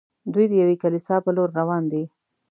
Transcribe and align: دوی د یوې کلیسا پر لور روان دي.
دوی 0.33 0.45
د 0.49 0.53
یوې 0.61 0.75
کلیسا 0.83 1.15
پر 1.23 1.31
لور 1.35 1.49
روان 1.59 1.83
دي. 1.91 2.03